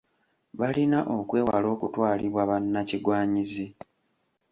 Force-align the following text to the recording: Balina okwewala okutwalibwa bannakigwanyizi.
Balina 0.59 0.99
okwewala 1.17 1.67
okutwalibwa 1.75 2.41
bannakigwanyizi. 2.49 3.67